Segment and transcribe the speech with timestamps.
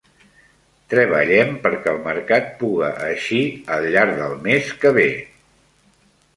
[0.93, 3.45] Treballem perquè el mercat puga eixir
[3.77, 5.09] al llarg del mes que ve.